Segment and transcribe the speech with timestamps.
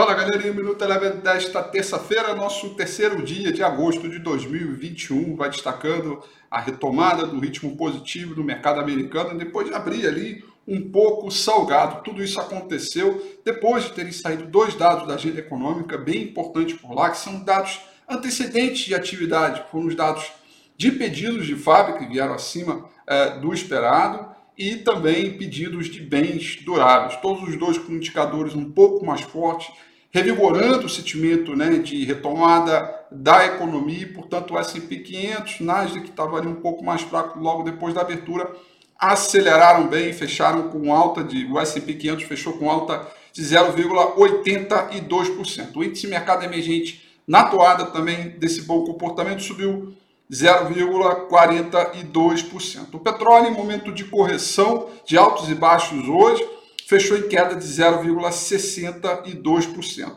[0.00, 6.22] Fala galerinha, Minuto Eleven desta terça-feira, nosso terceiro dia de agosto de 2021, vai destacando
[6.50, 12.02] a retomada do ritmo positivo do mercado americano depois de abrir ali um pouco salgado.
[12.02, 16.94] Tudo isso aconteceu depois de terem saído dois dados da agenda econômica bem importantes por
[16.94, 17.78] lá, que são dados
[18.08, 20.32] antecedentes de atividade, foram os dados
[20.78, 26.56] de pedidos de fábrica que vieram acima eh, do esperado e também pedidos de bens
[26.64, 27.20] duráveis.
[27.20, 29.70] Todos os dois com indicadores um pouco mais fortes
[30.10, 36.10] revigorando o sentimento né, de retomada da economia, e, portanto o S&P 500, Nasdaq, que
[36.10, 38.50] estava ali um pouco mais fraco logo depois da abertura,
[38.98, 45.76] aceleraram bem, fecharam com alta de, o S&P 500 fechou com alta de 0,82%.
[45.76, 49.94] O índice mercado emergente na toada também desse bom comportamento subiu
[50.30, 52.94] 0,42%.
[52.94, 56.44] O petróleo em momento de correção de altos e baixos hoje,
[56.90, 60.10] fechou em queda de 0,62%.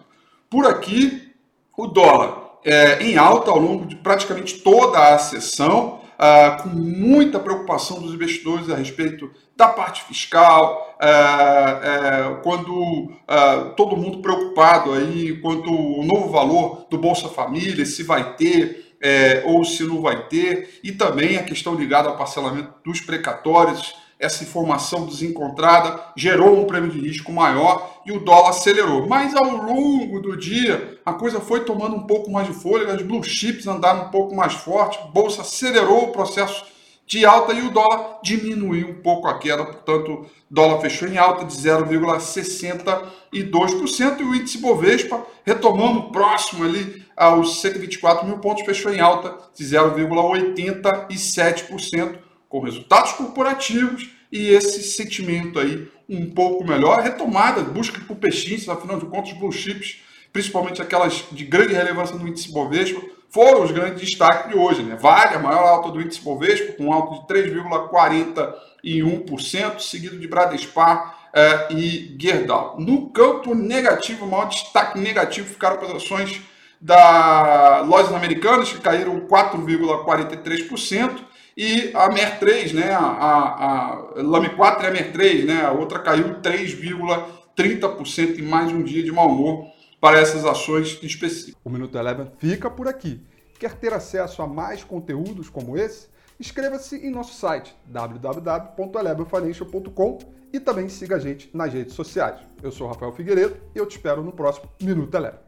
[0.50, 1.32] Por aqui,
[1.78, 7.40] o dólar é, em alta ao longo de praticamente toda a sessão, ah, com muita
[7.40, 14.94] preocupação dos investidores a respeito da parte fiscal, ah, é, quando ah, todo mundo preocupado
[14.94, 20.02] aí quanto o novo valor do Bolsa Família, se vai ter é, ou se não
[20.02, 26.60] vai ter, e também a questão ligada ao parcelamento dos precatórios essa informação desencontrada gerou
[26.60, 29.08] um prêmio de risco maior e o dólar acelerou.
[29.08, 33.02] Mas ao longo do dia, a coisa foi tomando um pouco mais de fôlego, as
[33.02, 36.66] blue chips andaram um pouco mais forte, a bolsa acelerou o processo
[37.06, 41.44] de alta e o dólar diminuiu um pouco a queda, portanto, dólar fechou em alta
[41.46, 49.02] de 0,62% e o índice Bovespa, retomando próximo ali aos 124 mil pontos, fechou em
[49.02, 52.18] alta de 0,87%
[52.54, 59.00] com resultados corporativos e esse sentimento aí um pouco melhor, retomada, busca por peixinhos, afinal
[59.00, 64.02] de contas, blue chips, principalmente aquelas de grande relevância no índice Bovespa, foram os grandes
[64.02, 64.84] destaques de hoje.
[64.84, 64.96] Né?
[64.96, 71.70] Vale, a maior alta do índice Bovespa, com alto de 3,41%, seguido de Bradespar eh,
[71.72, 72.80] e Gerdau.
[72.80, 76.40] No campo negativo, o maior destaque negativo ficaram as ações
[76.80, 84.86] da lojas americanas, que caíram 4,43%, e a MER3, né, a, a, a Lame 4
[84.86, 89.68] e a MER3, né, a outra caiu 3,30% em mais um dia de mau humor
[90.02, 91.62] para essas ações específicas.
[91.64, 93.22] O Minuto Eleven fica por aqui.
[93.60, 96.12] Quer ter acesso a mais conteúdos como esse?
[96.40, 100.18] Inscreva-se em nosso site www.elevenfinancial.com
[100.52, 102.40] e também siga a gente nas redes sociais.
[102.62, 105.43] Eu sou Rafael Figueiredo e eu te espero no próximo Minuto Eleven.